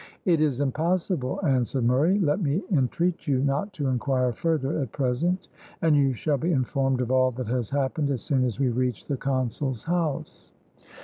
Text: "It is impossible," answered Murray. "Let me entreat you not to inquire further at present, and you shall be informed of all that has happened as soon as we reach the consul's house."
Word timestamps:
"It 0.25 0.41
is 0.41 0.61
impossible," 0.61 1.39
answered 1.45 1.83
Murray. 1.83 2.17
"Let 2.17 2.41
me 2.41 2.63
entreat 2.71 3.27
you 3.27 3.37
not 3.37 3.71
to 3.73 3.85
inquire 3.85 4.33
further 4.33 4.79
at 4.79 4.91
present, 4.91 5.47
and 5.79 5.95
you 5.95 6.11
shall 6.13 6.39
be 6.39 6.51
informed 6.51 7.01
of 7.01 7.11
all 7.11 7.29
that 7.33 7.49
has 7.49 7.69
happened 7.69 8.09
as 8.09 8.23
soon 8.23 8.43
as 8.43 8.59
we 8.59 8.69
reach 8.69 9.05
the 9.05 9.17
consul's 9.17 9.83
house." 9.83 10.49